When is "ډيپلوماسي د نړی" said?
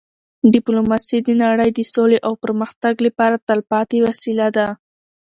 0.53-1.69